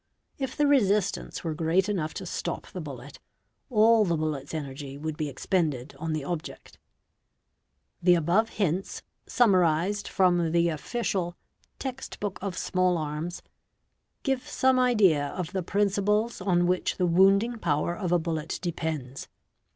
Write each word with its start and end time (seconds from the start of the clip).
If 0.39 0.55
the 0.57 0.65
resistance 0.65 1.43
were 1.43 1.53
great 1.53 1.87
enough 1.87 2.11
to 2.15 2.25
stop 2.25 2.65
the 2.65 2.81
bullet, 2.81 3.19
all 3.69 4.03
the 4.03 4.17
bullet's 4.17 4.51
energy 4.51 4.97
would 4.97 5.15
be 5.15 5.29
expended 5.29 5.93
on 5.99 6.11
the 6.13 6.23
object. 6.23 6.79
The 8.01 8.15
above 8.15 8.49
hints, 8.57 9.03
summarized 9.27 10.07
from 10.07 10.53
the 10.53 10.69
official' 10.69 11.37
Text 11.87 12.19
Book 12.19 12.39
of 12.41 12.57
Small 12.57 12.97
Arms' 12.97 13.41
,®® 12.97 13.41
give 14.23 14.47
some 14.47 14.79
idea 14.79 15.27
of 15.37 15.51
the 15.53 15.61
principles 15.61 16.41
on 16.41 16.65
which 16.65 16.97
the 16.97 17.05
wounding 17.05 17.59
power 17.59 17.95
of 17.95 18.11
a 18.11 18.17
bullet 18.17 18.57
depends. 18.59 19.27